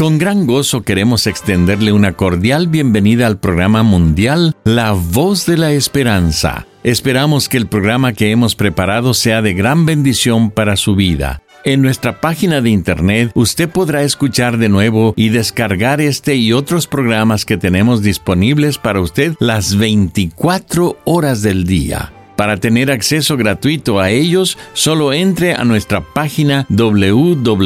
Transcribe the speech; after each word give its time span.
Con 0.00 0.16
gran 0.16 0.46
gozo 0.46 0.80
queremos 0.80 1.26
extenderle 1.26 1.92
una 1.92 2.14
cordial 2.14 2.68
bienvenida 2.68 3.26
al 3.26 3.38
programa 3.38 3.82
mundial 3.82 4.56
La 4.64 4.92
Voz 4.92 5.44
de 5.44 5.58
la 5.58 5.72
Esperanza. 5.72 6.66
Esperamos 6.82 7.50
que 7.50 7.58
el 7.58 7.66
programa 7.66 8.14
que 8.14 8.30
hemos 8.30 8.54
preparado 8.54 9.12
sea 9.12 9.42
de 9.42 9.52
gran 9.52 9.84
bendición 9.84 10.52
para 10.52 10.76
su 10.76 10.94
vida. 10.94 11.42
En 11.66 11.82
nuestra 11.82 12.18
página 12.22 12.62
de 12.62 12.70
internet 12.70 13.30
usted 13.34 13.68
podrá 13.68 14.02
escuchar 14.02 14.56
de 14.56 14.70
nuevo 14.70 15.12
y 15.18 15.28
descargar 15.28 16.00
este 16.00 16.34
y 16.34 16.54
otros 16.54 16.86
programas 16.86 17.44
que 17.44 17.58
tenemos 17.58 18.00
disponibles 18.00 18.78
para 18.78 19.02
usted 19.02 19.34
las 19.38 19.76
24 19.76 20.96
horas 21.04 21.42
del 21.42 21.66
día. 21.66 22.10
Para 22.40 22.56
tener 22.56 22.90
acceso 22.90 23.36
gratuito 23.36 24.00
a 24.00 24.08
ellos, 24.08 24.56
solo 24.72 25.12
entre 25.12 25.52
a 25.52 25.62
nuestra 25.64 26.00
página 26.00 26.64
www.lavoz.org. 26.70 27.62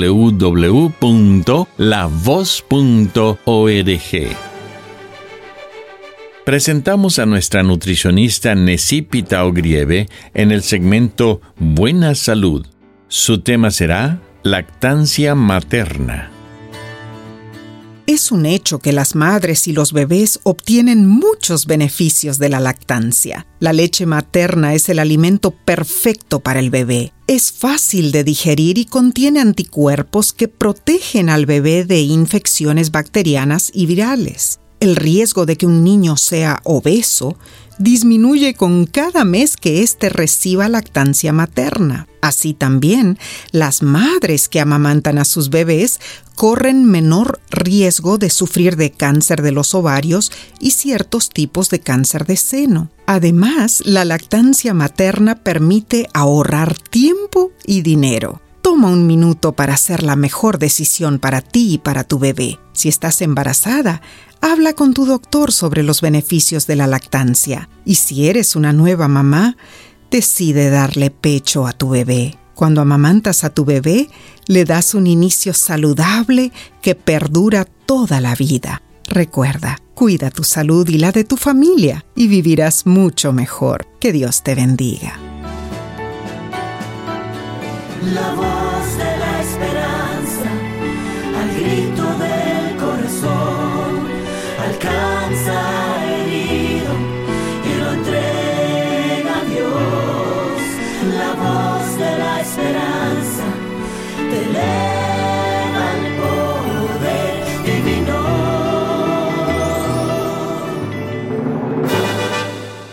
Presentamos 6.44 7.20
a 7.20 7.26
nuestra 7.26 7.62
nutricionista 7.62 8.56
Necipita 8.56 9.44
Ogrieve 9.44 10.08
en 10.34 10.50
el 10.50 10.64
segmento 10.64 11.40
Buena 11.56 12.16
Salud. 12.16 12.66
Su 13.06 13.42
tema 13.42 13.70
será 13.70 14.18
Lactancia 14.42 15.36
Materna. 15.36 16.33
Es 18.06 18.30
un 18.30 18.44
hecho 18.44 18.80
que 18.80 18.92
las 18.92 19.14
madres 19.14 19.66
y 19.66 19.72
los 19.72 19.94
bebés 19.94 20.38
obtienen 20.42 21.06
muchos 21.06 21.64
beneficios 21.64 22.38
de 22.38 22.50
la 22.50 22.60
lactancia. 22.60 23.46
La 23.60 23.72
leche 23.72 24.04
materna 24.04 24.74
es 24.74 24.90
el 24.90 24.98
alimento 24.98 25.52
perfecto 25.52 26.40
para 26.40 26.60
el 26.60 26.68
bebé. 26.68 27.14
Es 27.26 27.50
fácil 27.50 28.12
de 28.12 28.22
digerir 28.22 28.76
y 28.76 28.84
contiene 28.84 29.40
anticuerpos 29.40 30.34
que 30.34 30.48
protegen 30.48 31.30
al 31.30 31.46
bebé 31.46 31.86
de 31.86 32.00
infecciones 32.00 32.90
bacterianas 32.90 33.70
y 33.72 33.86
virales. 33.86 34.60
El 34.80 34.96
riesgo 34.96 35.46
de 35.46 35.56
que 35.56 35.64
un 35.64 35.82
niño 35.82 36.18
sea 36.18 36.60
obeso 36.64 37.38
disminuye 37.78 38.54
con 38.54 38.86
cada 38.86 39.24
mes 39.24 39.56
que 39.56 39.82
éste 39.82 40.08
reciba 40.08 40.68
lactancia 40.68 41.32
materna. 41.32 42.06
Así 42.20 42.54
también, 42.54 43.18
las 43.50 43.82
madres 43.82 44.48
que 44.48 44.60
amamantan 44.60 45.18
a 45.18 45.24
sus 45.24 45.50
bebés 45.50 46.00
corren 46.36 46.86
menor 46.86 47.40
riesgo 47.50 48.16
de 48.16 48.30
sufrir 48.30 48.76
de 48.76 48.90
cáncer 48.90 49.42
de 49.42 49.52
los 49.52 49.74
ovarios 49.74 50.32
y 50.58 50.70
ciertos 50.70 51.28
tipos 51.28 51.68
de 51.68 51.80
cáncer 51.80 52.24
de 52.26 52.36
seno. 52.36 52.90
Además, 53.06 53.82
la 53.84 54.04
lactancia 54.04 54.72
materna 54.72 55.36
permite 55.36 56.08
ahorrar 56.14 56.78
tiempo 56.78 57.52
y 57.66 57.82
dinero. 57.82 58.40
Toma 58.64 58.88
un 58.88 59.06
minuto 59.06 59.52
para 59.52 59.74
hacer 59.74 60.02
la 60.02 60.16
mejor 60.16 60.58
decisión 60.58 61.20
para 61.20 61.40
ti 61.40 61.74
y 61.74 61.78
para 61.78 62.02
tu 62.02 62.18
bebé. 62.18 62.58
Si 62.72 62.88
estás 62.88 63.22
embarazada, 63.22 64.02
Habla 64.46 64.74
con 64.74 64.92
tu 64.92 65.06
doctor 65.06 65.52
sobre 65.52 65.82
los 65.82 66.02
beneficios 66.02 66.66
de 66.66 66.76
la 66.76 66.86
lactancia 66.86 67.70
y 67.86 67.94
si 67.94 68.28
eres 68.28 68.56
una 68.56 68.74
nueva 68.74 69.08
mamá, 69.08 69.56
decide 70.10 70.68
darle 70.68 71.10
pecho 71.10 71.66
a 71.66 71.72
tu 71.72 71.88
bebé. 71.88 72.36
Cuando 72.54 72.82
amamantas 72.82 73.42
a 73.44 73.48
tu 73.48 73.64
bebé, 73.64 74.10
le 74.46 74.66
das 74.66 74.92
un 74.92 75.06
inicio 75.06 75.54
saludable 75.54 76.52
que 76.82 76.94
perdura 76.94 77.64
toda 77.64 78.20
la 78.20 78.34
vida. 78.34 78.82
Recuerda, 79.06 79.78
cuida 79.94 80.30
tu 80.30 80.44
salud 80.44 80.86
y 80.90 80.98
la 80.98 81.10
de 81.10 81.24
tu 81.24 81.38
familia 81.38 82.04
y 82.14 82.28
vivirás 82.28 82.84
mucho 82.84 83.32
mejor. 83.32 83.86
Que 83.98 84.12
Dios 84.12 84.42
te 84.42 84.54
bendiga. 84.54 85.33
La 88.12 88.34
voz 88.34 88.98
de 88.98 89.16
la 89.16 89.40
esperanza, 89.40 90.50
al 91.40 91.48
grito 91.54 92.04
del 92.18 92.76
corazón 92.76 94.04
herido 96.04 96.92
y 97.64 97.80
lo 97.80 97.92
entrega 97.92 99.38
a 99.40 99.44
Dios. 99.44 100.60
La 101.16 101.32
voz 101.34 101.98
de 101.98 102.18
la 102.18 102.40
esperanza 102.40 103.46
te 104.18 104.36
eleva 104.50 105.84
el 105.96 106.04
poder 106.20 107.42
divino. 107.64 108.20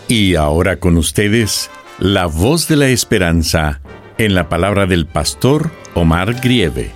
Y 0.07 0.35
ahora 0.35 0.77
con 0.77 0.95
ustedes, 0.97 1.69
la 1.99 2.27
voz 2.27 2.67
de 2.69 2.77
la 2.77 2.87
esperanza 2.87 3.81
en 4.25 4.35
la 4.35 4.49
palabra 4.49 4.85
del 4.85 5.07
pastor 5.07 5.71
Omar 5.95 6.39
Grieve. 6.41 6.91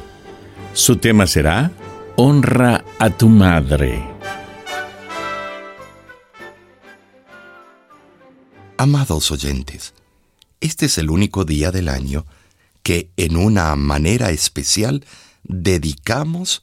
Su 0.74 0.98
tema 0.98 1.26
será 1.26 1.72
Honra 2.18 2.86
a 3.00 3.10
tu 3.10 3.30
madre. 3.30 4.08
Amados 8.78 9.32
oyentes, 9.32 9.96
este 10.62 10.86
es 10.86 11.00
el 11.00 11.10
único 11.10 11.46
día 11.46 11.72
del 11.72 11.90
año 11.90 12.28
que 12.84 13.10
en 13.18 13.38
una 13.38 13.76
manera 13.76 14.30
especial 14.30 15.04
dedicamos 15.42 16.62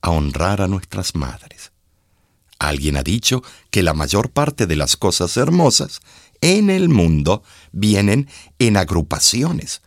a 0.00 0.10
honrar 0.10 0.62
a 0.62 0.68
nuestras 0.68 1.16
madres. 1.16 1.72
Alguien 2.60 2.96
ha 2.96 3.02
dicho 3.02 3.42
que 3.72 3.82
la 3.82 3.94
mayor 3.94 4.30
parte 4.30 4.68
de 4.68 4.76
las 4.76 4.96
cosas 4.96 5.36
hermosas 5.36 6.02
en 6.40 6.70
el 6.70 6.88
mundo 6.88 7.42
vienen 7.72 8.28
en 8.60 8.76
agrupaciones. 8.76 9.82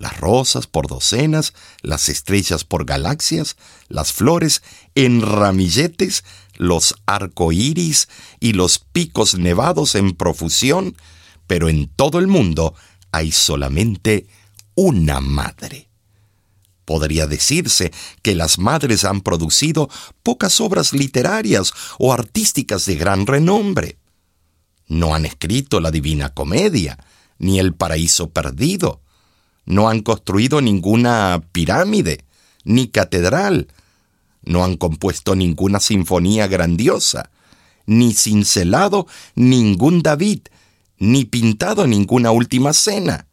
Las 0.00 0.16
rosas 0.18 0.66
por 0.66 0.86
docenas, 0.86 1.52
las 1.82 2.08
estrellas 2.08 2.64
por 2.64 2.86
galaxias, 2.86 3.56
las 3.88 4.14
flores 4.14 4.62
en 4.94 5.20
ramilletes, 5.20 6.24
los 6.56 6.94
arcoíris 7.04 8.08
y 8.40 8.54
los 8.54 8.78
picos 8.78 9.34
nevados 9.34 9.94
en 9.96 10.16
profusión, 10.16 10.96
pero 11.46 11.68
en 11.68 11.86
todo 11.86 12.18
el 12.18 12.28
mundo 12.28 12.74
hay 13.12 13.30
solamente 13.30 14.26
una 14.74 15.20
madre. 15.20 15.90
Podría 16.86 17.26
decirse 17.26 17.92
que 18.22 18.34
las 18.34 18.58
madres 18.58 19.04
han 19.04 19.20
producido 19.20 19.90
pocas 20.22 20.62
obras 20.62 20.94
literarias 20.94 21.74
o 21.98 22.14
artísticas 22.14 22.86
de 22.86 22.96
gran 22.96 23.26
renombre. 23.26 23.98
No 24.86 25.14
han 25.14 25.26
escrito 25.26 25.78
la 25.78 25.90
Divina 25.90 26.32
Comedia, 26.32 26.98
ni 27.38 27.58
el 27.58 27.74
Paraíso 27.74 28.30
Perdido. 28.30 29.02
No 29.64 29.88
han 29.88 30.00
construido 30.00 30.60
ninguna 30.60 31.42
pirámide, 31.52 32.24
ni 32.64 32.88
catedral, 32.88 33.68
no 34.42 34.64
han 34.64 34.76
compuesto 34.76 35.34
ninguna 35.34 35.80
sinfonía 35.80 36.46
grandiosa, 36.46 37.30
ni 37.86 38.14
cincelado 38.14 39.06
ningún 39.34 40.02
David, 40.02 40.40
ni 40.98 41.24
pintado 41.24 41.86
ninguna 41.86 42.30
última 42.30 42.72
cena. 42.72 43.26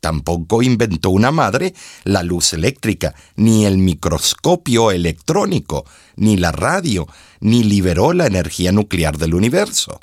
Tampoco 0.00 0.62
inventó 0.62 1.10
una 1.10 1.32
madre 1.32 1.74
la 2.04 2.22
luz 2.22 2.52
eléctrica, 2.52 3.14
ni 3.34 3.64
el 3.64 3.78
microscopio 3.78 4.92
electrónico, 4.92 5.84
ni 6.16 6.36
la 6.36 6.52
radio, 6.52 7.08
ni 7.40 7.64
liberó 7.64 8.12
la 8.12 8.26
energía 8.26 8.70
nuclear 8.70 9.18
del 9.18 9.34
universo. 9.34 10.00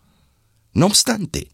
No 0.73 0.87
obstante, 0.87 1.49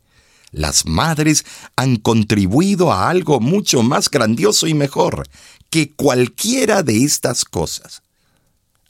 las 0.51 0.86
madres 0.86 1.45
han 1.75 1.95
contribuido 1.95 2.92
a 2.92 3.09
algo 3.09 3.39
mucho 3.39 3.83
más 3.83 4.09
grandioso 4.09 4.68
y 4.68 4.74
mejor 4.74 5.27
que 5.69 5.92
cualquiera 5.92 6.83
de 6.83 7.03
estas 7.03 7.45
cosas 7.45 8.03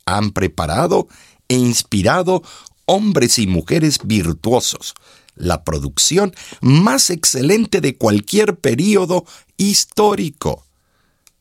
han 0.06 0.32
preparado 0.32 1.08
e 1.48 1.56
inspirado 1.56 2.44
hombres 2.86 3.38
y 3.40 3.48
mujeres 3.48 4.00
virtuosos, 4.04 4.96
la 5.36 5.64
producción 5.64 6.34
más 6.62 7.10
excelente 7.10 7.80
de 7.80 7.96
cualquier 7.96 8.58
período 8.58 9.26
histórico. 9.58 10.66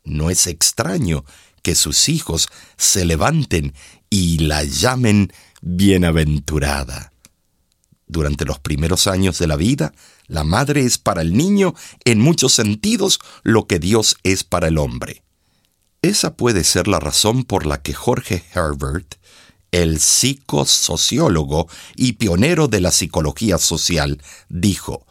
No 0.04 0.30
es 0.30 0.46
extraño 0.46 1.24
que 1.62 1.74
sus 1.74 2.08
hijos 2.08 2.48
se 2.76 3.04
levanten 3.04 3.74
y 4.10 4.38
la 4.38 4.64
llamen 4.64 5.32
bienaventurada. 5.60 7.12
Durante 8.10 8.44
los 8.44 8.58
primeros 8.58 9.06
años 9.06 9.38
de 9.38 9.46
la 9.46 9.54
vida, 9.54 9.94
la 10.26 10.42
madre 10.42 10.84
es 10.84 10.98
para 10.98 11.22
el 11.22 11.36
niño 11.36 11.76
en 12.04 12.18
muchos 12.18 12.52
sentidos 12.52 13.20
lo 13.44 13.68
que 13.68 13.78
Dios 13.78 14.16
es 14.24 14.42
para 14.42 14.66
el 14.66 14.78
hombre. 14.78 15.22
Esa 16.02 16.34
puede 16.34 16.64
ser 16.64 16.88
la 16.88 16.98
razón 16.98 17.44
por 17.44 17.66
la 17.66 17.82
que 17.82 17.94
Jorge 17.94 18.42
Herbert, 18.52 19.14
el 19.70 20.00
psicosociólogo 20.00 21.68
y 21.94 22.14
pionero 22.14 22.66
de 22.66 22.80
la 22.80 22.90
psicología 22.90 23.58
social, 23.58 24.20
dijo, 24.48 25.06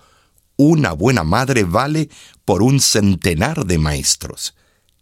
una 0.58 0.92
buena 0.92 1.24
madre 1.24 1.64
vale 1.64 2.10
por 2.44 2.62
un 2.62 2.82
centenar 2.82 3.66
de 3.66 3.78
maestros. 3.78 4.56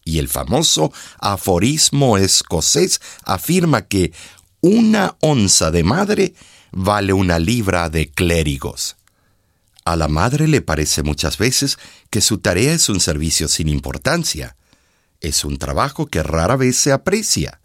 Y 0.06 0.20
el 0.20 0.28
famoso 0.28 0.94
aforismo 1.18 2.20
escocés 2.20 3.02
afirma 3.24 3.88
que 3.88 4.14
una 4.62 5.16
onza 5.20 5.72
de 5.72 5.84
madre 5.84 6.36
vale 6.78 7.12
una 7.12 7.40
libra 7.40 7.90
de 7.90 8.12
clérigos. 8.12 8.98
A 9.84 9.96
la 9.96 10.08
madre 10.08 10.48
le 10.48 10.62
parece 10.62 11.02
muchas 11.02 11.40
veces 11.40 11.80
que 12.12 12.22
su 12.22 12.38
tarea 12.38 12.74
es 12.74 12.88
un 12.88 13.00
servicio 13.00 13.48
sin 13.48 13.68
importancia. 13.68 14.56
Es 15.20 15.44
un 15.44 15.58
trabajo 15.58 16.06
que 16.06 16.22
rara 16.22 16.56
vez 16.56 16.78
se 16.78 16.92
aprecia. 16.92 17.60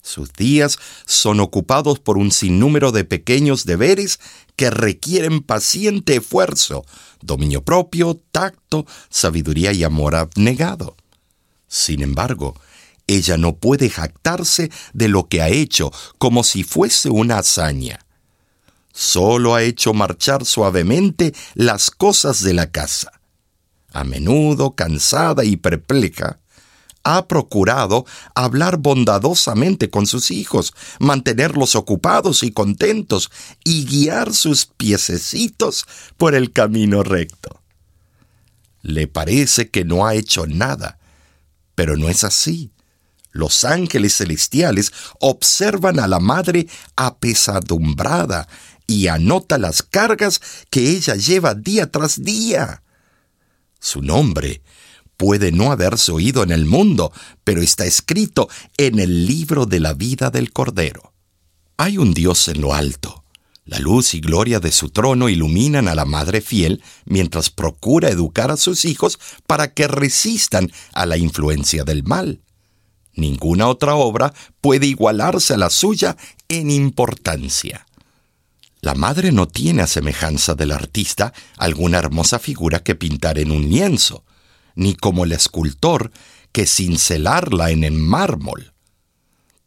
Sus 0.00 0.32
días 0.32 0.78
son 1.04 1.40
ocupados 1.40 1.98
por 1.98 2.16
un 2.16 2.30
sinnúmero 2.32 2.90
de 2.90 3.04
pequeños 3.04 3.66
deberes 3.66 4.18
que 4.56 4.70
requieren 4.70 5.42
paciente 5.42 6.16
esfuerzo, 6.16 6.86
dominio 7.20 7.62
propio, 7.62 8.18
tacto, 8.32 8.86
sabiduría 9.10 9.72
y 9.72 9.84
amor 9.84 10.14
abnegado. 10.14 10.96
Sin 11.66 12.00
embargo, 12.00 12.58
ella 13.06 13.36
no 13.36 13.56
puede 13.56 13.90
jactarse 13.90 14.70
de 14.94 15.08
lo 15.08 15.28
que 15.28 15.42
ha 15.42 15.50
hecho 15.50 15.92
como 16.16 16.44
si 16.44 16.64
fuese 16.64 17.10
una 17.10 17.38
hazaña. 17.38 17.98
Solo 18.98 19.54
ha 19.54 19.62
hecho 19.62 19.94
marchar 19.94 20.44
suavemente 20.44 21.32
las 21.54 21.88
cosas 21.92 22.42
de 22.42 22.52
la 22.52 22.72
casa. 22.72 23.12
A 23.92 24.02
menudo, 24.02 24.74
cansada 24.74 25.44
y 25.44 25.56
perpleja, 25.56 26.40
ha 27.04 27.28
procurado 27.28 28.06
hablar 28.34 28.78
bondadosamente 28.78 29.88
con 29.88 30.08
sus 30.08 30.32
hijos, 30.32 30.74
mantenerlos 30.98 31.76
ocupados 31.76 32.42
y 32.42 32.50
contentos 32.50 33.30
y 33.62 33.84
guiar 33.84 34.34
sus 34.34 34.66
piececitos 34.66 35.86
por 36.16 36.34
el 36.34 36.52
camino 36.52 37.04
recto. 37.04 37.62
Le 38.82 39.06
parece 39.06 39.70
que 39.70 39.84
no 39.84 40.08
ha 40.08 40.16
hecho 40.16 40.48
nada, 40.48 40.98
pero 41.76 41.96
no 41.96 42.08
es 42.08 42.24
así. 42.24 42.72
Los 43.30 43.64
ángeles 43.64 44.16
celestiales 44.16 44.92
observan 45.20 46.00
a 46.00 46.08
la 46.08 46.18
madre 46.18 46.66
apesadumbrada 46.96 48.48
y 48.88 49.06
anota 49.06 49.58
las 49.58 49.84
cargas 49.84 50.40
que 50.70 50.90
ella 50.90 51.14
lleva 51.14 51.54
día 51.54 51.92
tras 51.92 52.24
día. 52.24 52.82
Su 53.78 54.02
nombre 54.02 54.62
puede 55.16 55.52
no 55.52 55.70
haberse 55.70 56.10
oído 56.10 56.42
en 56.42 56.50
el 56.50 56.64
mundo, 56.64 57.12
pero 57.44 57.60
está 57.60 57.84
escrito 57.84 58.48
en 58.76 58.98
el 58.98 59.26
libro 59.26 59.66
de 59.66 59.78
la 59.78 59.92
vida 59.92 60.30
del 60.30 60.52
Cordero. 60.52 61.12
Hay 61.76 61.98
un 61.98 62.14
Dios 62.14 62.48
en 62.48 62.60
lo 62.62 62.74
alto. 62.74 63.24
La 63.64 63.78
luz 63.78 64.14
y 64.14 64.20
gloria 64.20 64.58
de 64.58 64.72
su 64.72 64.88
trono 64.88 65.28
iluminan 65.28 65.88
a 65.88 65.94
la 65.94 66.06
Madre 66.06 66.40
fiel 66.40 66.82
mientras 67.04 67.50
procura 67.50 68.08
educar 68.08 68.50
a 68.50 68.56
sus 68.56 68.86
hijos 68.86 69.18
para 69.46 69.74
que 69.74 69.86
resistan 69.86 70.72
a 70.94 71.04
la 71.04 71.18
influencia 71.18 71.84
del 71.84 72.04
mal. 72.04 72.40
Ninguna 73.12 73.68
otra 73.68 73.96
obra 73.96 74.32
puede 74.62 74.86
igualarse 74.86 75.52
a 75.52 75.58
la 75.58 75.68
suya 75.68 76.16
en 76.48 76.70
importancia. 76.70 77.87
La 78.80 78.94
madre 78.94 79.32
no 79.32 79.48
tiene 79.48 79.82
a 79.82 79.86
semejanza 79.86 80.54
del 80.54 80.72
artista 80.72 81.32
alguna 81.56 81.98
hermosa 81.98 82.38
figura 82.38 82.80
que 82.80 82.94
pintar 82.94 83.38
en 83.38 83.50
un 83.50 83.68
lienzo 83.68 84.24
ni 84.78 84.94
como 84.94 85.24
el 85.24 85.32
escultor 85.32 86.12
que 86.52 86.64
cincelarla 86.64 87.70
en 87.72 87.82
el 87.82 87.94
mármol. 87.94 88.72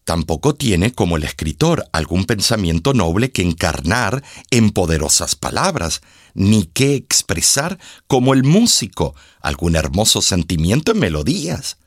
Tampoco 0.05 0.55
tiene 0.55 0.93
como 0.93 1.17
el 1.17 1.23
escritor 1.23 1.85
algún 1.91 2.25
pensamiento 2.25 2.93
noble 2.93 3.31
que 3.31 3.41
encarnar 3.41 4.23
en 4.49 4.71
poderosas 4.71 5.35
palabras, 5.35 6.01
ni 6.33 6.63
que 6.63 6.95
expresar 6.95 7.77
como 8.07 8.33
el 8.33 8.43
músico 8.43 9.15
algún 9.41 9.75
hermoso 9.75 10.21
sentimiento 10.21 10.93
en 10.93 10.99
melodías. 10.99 11.77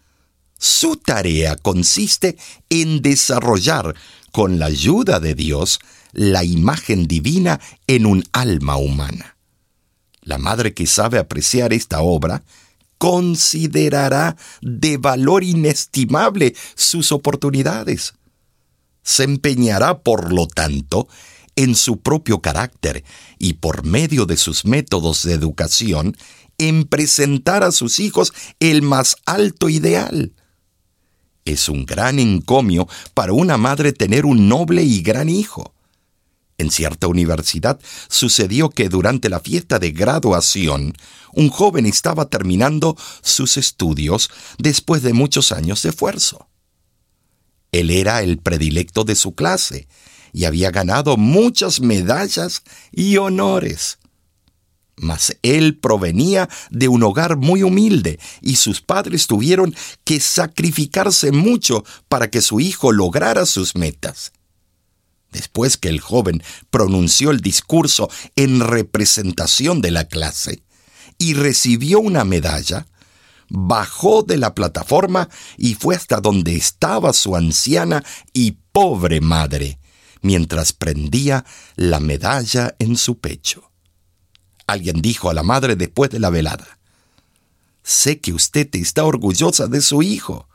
Su 0.58 0.96
tarea 0.96 1.56
consiste 1.56 2.36
en 2.68 3.00
desarrollar, 3.00 3.94
con 4.32 4.58
la 4.58 4.66
ayuda 4.66 5.18
de 5.18 5.34
Dios, 5.34 5.80
la 6.14 6.44
imagen 6.44 7.06
divina 7.06 7.60
en 7.86 8.06
un 8.06 8.24
alma 8.32 8.76
humana. 8.76 9.36
La 10.22 10.38
madre 10.38 10.72
que 10.72 10.86
sabe 10.86 11.18
apreciar 11.18 11.72
esta 11.72 12.00
obra 12.00 12.42
considerará 12.98 14.36
de 14.62 14.96
valor 14.96 15.44
inestimable 15.44 16.54
sus 16.74 17.12
oportunidades. 17.12 18.14
Se 19.02 19.24
empeñará, 19.24 19.98
por 19.98 20.32
lo 20.32 20.46
tanto, 20.46 21.08
en 21.56 21.74
su 21.74 22.00
propio 22.00 22.40
carácter 22.40 23.04
y 23.38 23.54
por 23.54 23.84
medio 23.84 24.24
de 24.24 24.36
sus 24.36 24.64
métodos 24.64 25.22
de 25.24 25.34
educación, 25.34 26.16
en 26.56 26.84
presentar 26.84 27.64
a 27.64 27.72
sus 27.72 27.98
hijos 27.98 28.32
el 28.60 28.82
más 28.82 29.16
alto 29.26 29.68
ideal. 29.68 30.32
Es 31.44 31.68
un 31.68 31.84
gran 31.84 32.18
encomio 32.18 32.88
para 33.12 33.32
una 33.32 33.58
madre 33.58 33.92
tener 33.92 34.24
un 34.24 34.48
noble 34.48 34.82
y 34.82 35.02
gran 35.02 35.28
hijo. 35.28 35.73
En 36.56 36.70
cierta 36.70 37.08
universidad 37.08 37.80
sucedió 38.08 38.70
que 38.70 38.88
durante 38.88 39.28
la 39.28 39.40
fiesta 39.40 39.78
de 39.78 39.90
graduación, 39.90 40.94
un 41.32 41.50
joven 41.50 41.84
estaba 41.84 42.26
terminando 42.26 42.96
sus 43.22 43.56
estudios 43.56 44.30
después 44.58 45.02
de 45.02 45.12
muchos 45.12 45.50
años 45.50 45.82
de 45.82 45.88
esfuerzo. 45.88 46.48
Él 47.72 47.90
era 47.90 48.22
el 48.22 48.38
predilecto 48.38 49.02
de 49.02 49.16
su 49.16 49.34
clase 49.34 49.88
y 50.32 50.44
había 50.44 50.70
ganado 50.70 51.16
muchas 51.16 51.80
medallas 51.80 52.62
y 52.92 53.16
honores. 53.16 53.98
Mas 54.96 55.36
él 55.42 55.76
provenía 55.76 56.48
de 56.70 56.86
un 56.86 57.02
hogar 57.02 57.36
muy 57.36 57.64
humilde 57.64 58.20
y 58.40 58.56
sus 58.56 58.80
padres 58.80 59.26
tuvieron 59.26 59.74
que 60.04 60.20
sacrificarse 60.20 61.32
mucho 61.32 61.84
para 62.08 62.30
que 62.30 62.40
su 62.40 62.60
hijo 62.60 62.92
lograra 62.92 63.44
sus 63.44 63.74
metas. 63.74 64.32
Después 65.34 65.76
que 65.76 65.88
el 65.88 66.00
joven 66.00 66.44
pronunció 66.70 67.32
el 67.32 67.40
discurso 67.40 68.08
en 68.36 68.60
representación 68.60 69.80
de 69.80 69.90
la 69.90 70.04
clase 70.04 70.62
y 71.18 71.34
recibió 71.34 71.98
una 71.98 72.22
medalla, 72.22 72.86
bajó 73.48 74.22
de 74.22 74.36
la 74.36 74.54
plataforma 74.54 75.28
y 75.58 75.74
fue 75.74 75.96
hasta 75.96 76.20
donde 76.20 76.54
estaba 76.54 77.12
su 77.12 77.34
anciana 77.34 78.04
y 78.32 78.58
pobre 78.70 79.20
madre, 79.20 79.80
mientras 80.22 80.72
prendía 80.72 81.44
la 81.74 81.98
medalla 81.98 82.76
en 82.78 82.96
su 82.96 83.18
pecho. 83.18 83.72
Alguien 84.68 85.02
dijo 85.02 85.30
a 85.30 85.34
la 85.34 85.42
madre 85.42 85.74
después 85.74 86.10
de 86.10 86.20
la 86.20 86.30
velada, 86.30 86.78
Sé 87.82 88.20
que 88.20 88.32
usted 88.32 88.68
está 88.76 89.04
orgullosa 89.04 89.66
de 89.66 89.80
su 89.80 90.00
hijo. 90.00 90.48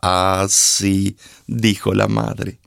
Ah, 0.00 0.46
sí, 0.48 1.18
dijo 1.46 1.92
la 1.92 2.08
madre 2.08 2.58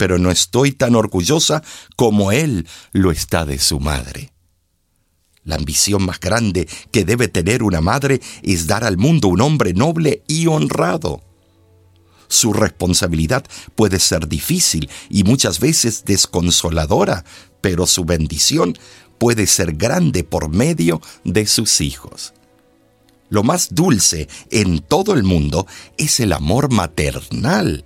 pero 0.00 0.18
no 0.18 0.30
estoy 0.30 0.72
tan 0.72 0.94
orgullosa 0.94 1.62
como 1.94 2.32
él 2.32 2.66
lo 2.92 3.10
está 3.10 3.44
de 3.44 3.58
su 3.58 3.80
madre. 3.80 4.32
La 5.44 5.56
ambición 5.56 6.06
más 6.06 6.18
grande 6.18 6.66
que 6.90 7.04
debe 7.04 7.28
tener 7.28 7.62
una 7.62 7.82
madre 7.82 8.22
es 8.42 8.66
dar 8.66 8.82
al 8.82 8.96
mundo 8.96 9.28
un 9.28 9.42
hombre 9.42 9.74
noble 9.74 10.22
y 10.26 10.46
honrado. 10.46 11.20
Su 12.28 12.54
responsabilidad 12.54 13.44
puede 13.74 14.00
ser 14.00 14.26
difícil 14.26 14.88
y 15.10 15.22
muchas 15.22 15.60
veces 15.60 16.06
desconsoladora, 16.06 17.26
pero 17.60 17.86
su 17.86 18.06
bendición 18.06 18.78
puede 19.18 19.46
ser 19.46 19.74
grande 19.74 20.24
por 20.24 20.48
medio 20.48 21.02
de 21.24 21.46
sus 21.46 21.82
hijos. 21.82 22.32
Lo 23.28 23.42
más 23.42 23.74
dulce 23.74 24.28
en 24.50 24.78
todo 24.78 25.12
el 25.12 25.24
mundo 25.24 25.66
es 25.98 26.20
el 26.20 26.32
amor 26.32 26.72
maternal 26.72 27.84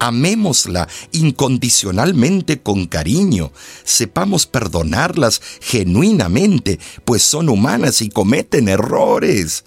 amémosla 0.00 0.88
incondicionalmente 1.12 2.60
con 2.60 2.86
cariño, 2.86 3.52
sepamos 3.84 4.46
perdonarlas 4.46 5.40
genuinamente, 5.60 6.80
pues 7.04 7.22
son 7.22 7.48
humanas 7.48 8.02
y 8.02 8.08
cometen 8.08 8.68
errores. 8.68 9.64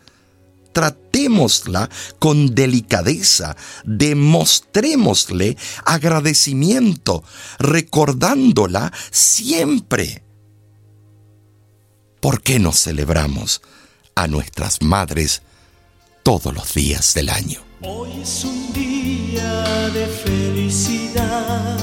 Tratémosla 0.74 1.88
con 2.18 2.56
delicadeza, 2.56 3.56
demostrémosle 3.86 5.56
agradecimiento, 5.86 7.24
recordándola 7.60 8.92
siempre. 9.12 10.24
¿Por 12.20 12.42
qué 12.42 12.58
no 12.58 12.74
celebramos 12.74 13.62
a 14.16 14.28
nuestras 14.28 14.82
madres 14.82 15.44
todos 16.24 16.52
los 16.56 16.74
días 16.74 17.14
del 17.14 17.30
año? 17.30 17.73
Hoy 17.86 18.12
es 18.22 18.46
un 18.46 18.72
día 18.72 19.90
de 19.90 20.06
felicidad, 20.06 21.78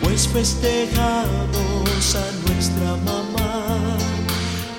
pues 0.00 0.28
festejamos 0.28 2.14
a 2.14 2.30
nuestra 2.46 2.94
mamá, 3.04 3.96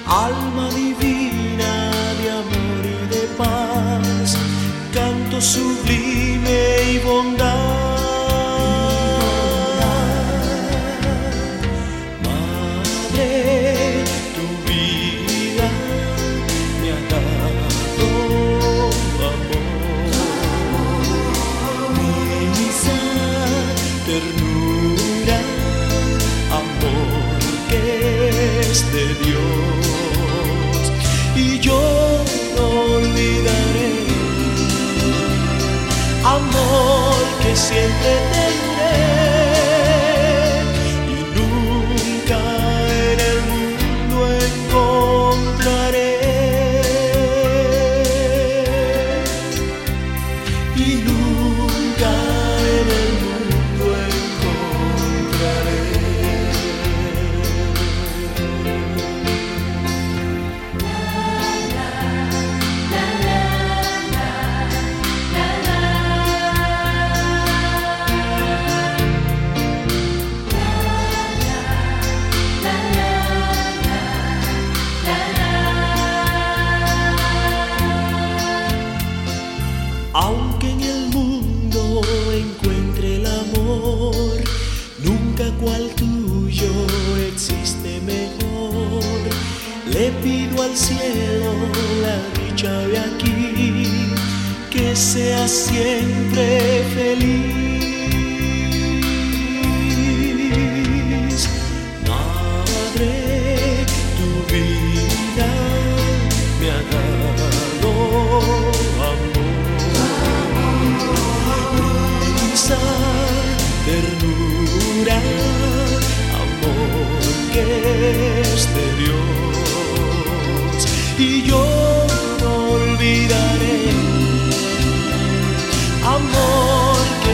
alma 0.05 0.69
divina 0.69 1.91
de 2.21 2.31
amor 2.31 2.85
y 2.85 3.15
de 3.15 3.27
paz, 3.37 4.37
canto 4.93 5.41
sublime 5.41 6.93
y 6.93 6.99
bondad. 6.99 7.68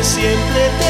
Siempre 0.06 0.70
tendré. 0.70 0.85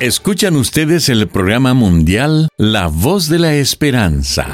Escuchan 0.00 0.56
ustedes 0.56 1.08
el 1.08 1.26
programa 1.26 1.72
mundial 1.72 2.50
La 2.58 2.88
Voz 2.88 3.30
de 3.30 3.38
la 3.38 3.54
Esperanza. 3.54 4.46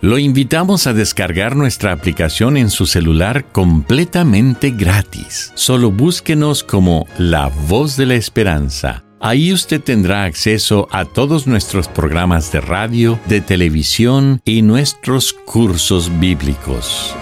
Lo 0.01 0.17
invitamos 0.17 0.85
a 0.85 0.93
descargar 0.93 1.55
nuestra 1.55 1.93
aplicación 1.93 2.57
en 2.57 2.69
su 2.69 2.85
celular 2.85 3.45
completamente 3.53 4.71
gratis. 4.71 5.53
Solo 5.55 5.89
búsquenos 5.89 6.65
como 6.65 7.07
La 7.17 7.49
Voz 7.69 7.95
de 7.95 8.07
la 8.07 8.15
Esperanza 8.15 9.05
Ahí 9.25 9.53
usted 9.53 9.81
tendrá 9.81 10.25
acceso 10.25 10.89
a 10.91 11.05
todos 11.05 11.47
nuestros 11.47 11.87
programas 11.87 12.51
de 12.51 12.59
radio, 12.59 13.17
de 13.25 13.39
televisión 13.39 14.41
y 14.43 14.63
nuestros 14.63 15.31
cursos 15.31 16.19
bíblicos. 16.19 17.15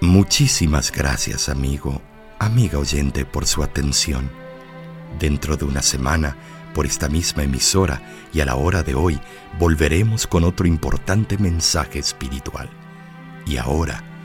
Muchísimas 0.00 0.90
gracias 0.90 1.50
amigo, 1.50 2.00
amiga 2.38 2.78
oyente 2.78 3.26
por 3.26 3.44
su 3.46 3.62
atención. 3.62 4.30
Dentro 5.20 5.58
de 5.58 5.66
una 5.66 5.82
semana, 5.82 6.38
por 6.72 6.86
esta 6.86 7.10
misma 7.10 7.42
emisora 7.42 8.00
y 8.32 8.40
a 8.40 8.46
la 8.46 8.54
hora 8.54 8.82
de 8.82 8.94
hoy, 8.94 9.20
volveremos 9.58 10.26
con 10.26 10.42
otro 10.42 10.66
importante 10.66 11.36
mensaje 11.36 11.98
espiritual. 11.98 12.70
Y 13.46 13.58
ahora, 13.58 14.15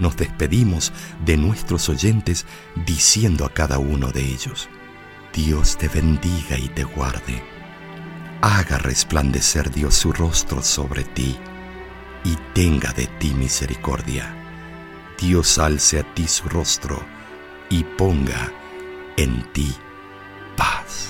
nos 0.00 0.16
despedimos 0.16 0.92
de 1.24 1.36
nuestros 1.36 1.88
oyentes 1.88 2.46
diciendo 2.86 3.44
a 3.44 3.50
cada 3.52 3.78
uno 3.78 4.10
de 4.10 4.22
ellos, 4.22 4.68
Dios 5.32 5.76
te 5.76 5.88
bendiga 5.88 6.58
y 6.58 6.68
te 6.68 6.84
guarde. 6.84 7.42
Haga 8.40 8.78
resplandecer 8.78 9.70
Dios 9.70 9.94
su 9.94 10.12
rostro 10.12 10.62
sobre 10.62 11.04
ti 11.04 11.36
y 12.24 12.36
tenga 12.54 12.92
de 12.92 13.06
ti 13.06 13.32
misericordia. 13.34 14.34
Dios 15.20 15.58
alce 15.58 16.00
a 16.00 16.14
ti 16.14 16.26
su 16.26 16.48
rostro 16.48 17.04
y 17.68 17.84
ponga 17.84 18.50
en 19.16 19.52
ti 19.52 19.72
paz. 20.56 21.09